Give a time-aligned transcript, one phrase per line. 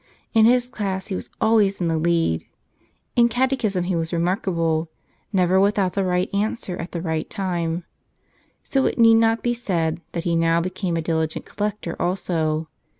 [0.33, 2.47] In his class he was always in the lead.
[3.15, 4.89] In catechism he was remarkable—
[5.31, 7.83] never without the right answer at the right time.
[8.63, 12.67] So it need not be said that he now became a diligent collector also.